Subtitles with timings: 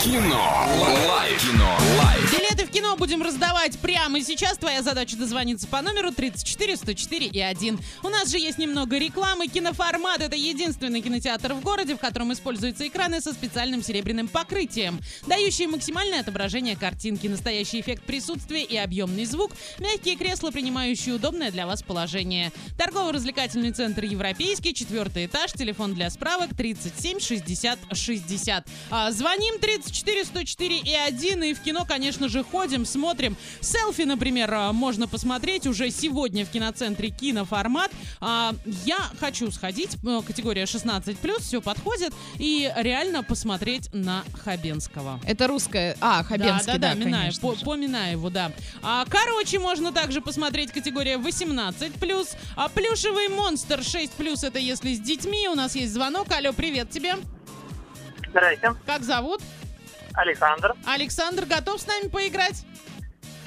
[0.00, 0.66] Кино.
[1.06, 1.42] Live.
[1.42, 1.79] Кино.
[3.10, 4.56] Будем раздавать прямо сейчас.
[4.56, 7.80] Твоя задача дозвониться по номеру 34 104 и 1.
[8.04, 9.48] У нас же есть немного рекламы.
[9.48, 15.66] Киноформат— это единственный кинотеатр в городе, в котором используются экраны со специальным серебряным покрытием, дающие
[15.66, 19.50] максимальное отображение картинки, настоящий эффект присутствия и объемный звук,
[19.80, 22.52] мягкие кресла, принимающие удобное для вас положение.
[22.78, 28.68] Торгово-развлекательный центр «Европейский», четвертый этаж, телефон для справок 37 60 60.
[28.90, 32.99] А, звоним 34 104 и 1 и в кино, конечно же, ходим, смотрим.
[33.60, 37.90] Селфи, например, а, можно посмотреть уже сегодня в киноцентре киноформат.
[38.20, 38.54] А,
[38.84, 45.20] я хочу сходить, э, категория 16+, все подходит, и реально посмотреть на Хабенского.
[45.26, 45.96] Это русская.
[46.00, 48.52] А, Хабенский, да, да, да, Минаев, конечно по, по Минаеву, да.
[48.82, 51.92] А, короче, можно также посмотреть категория 18
[52.56, 54.12] А плюшевый монстр 6
[54.42, 55.48] это если с детьми.
[55.48, 56.30] У нас есть звонок.
[56.30, 57.14] Алло, привет тебе.
[58.28, 59.40] Здрасте, Как зовут?
[60.14, 60.74] Александр.
[60.86, 62.64] Александр, готов с нами поиграть?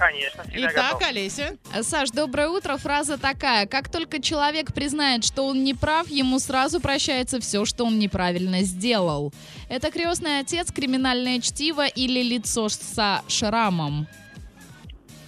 [0.00, 1.08] Конечно, Итак, готов.
[1.08, 1.56] Олеся.
[1.82, 2.78] Саш, доброе утро.
[2.78, 3.66] Фраза такая.
[3.66, 8.62] Как только человек признает, что он не прав, ему сразу прощается все, что он неправильно
[8.62, 9.30] сделал.
[9.68, 14.06] Это крестный отец, криминальное чтиво или лицо со шрамом?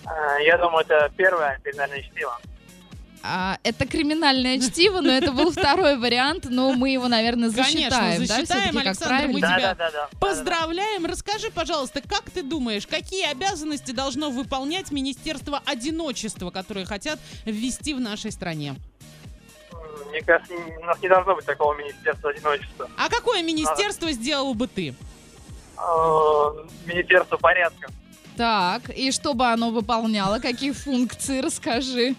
[0.07, 2.39] Э, Я думаю, это первое криминальное чтиво.
[3.25, 8.21] А, это криминальное чтиво, но это был второй вариант, но мы его, наверное, Конечно, засчитаем.
[8.21, 9.39] да, засчитаем, как Александр, мы правильно?
[9.39, 10.19] тебя Да, да, да, да.
[10.19, 11.07] Поздравляем.
[11.07, 18.01] Расскажи, пожалуйста, как ты думаешь, какие обязанности должно выполнять Министерство одиночества, которые хотят ввести в
[18.01, 18.75] нашей стране?
[20.11, 22.91] Мне кажется, у нас не должно быть такого министерства одиночества.
[22.99, 24.95] А какое министерство сделал бы ты?
[25.79, 26.51] Э,
[26.87, 27.89] Министерство порядка.
[28.37, 30.39] Так, и что бы оно выполняло?
[30.41, 31.41] Какие функции?
[31.41, 32.17] Расскажи.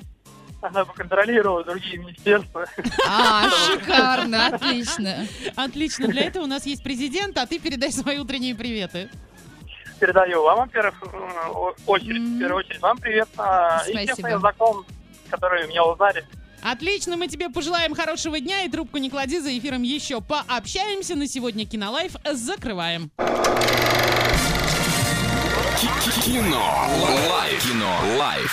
[0.64, 2.66] Она бы контролировала другие министерства.
[3.06, 5.28] А, шикарно, отлично.
[5.58, 9.10] Отлично, для этого у нас есть президент, а ты передай свои утренние приветы.
[10.00, 13.28] Передаю вам, во-первых, о- очередь, в первую очередь вам привет.
[13.34, 14.00] Спасибо.
[14.00, 14.86] Естественно, я знаком,
[15.30, 16.26] которые меня узнали.
[16.62, 21.16] Отлично, мы тебе пожелаем хорошего дня и трубку не клади, за эфиром еще пообщаемся.
[21.16, 23.12] На сегодня Кинолайф закрываем.
[26.24, 26.88] Кино.
[27.30, 27.64] Лайф.
[27.70, 28.00] Кино.
[28.18, 28.52] Лайф.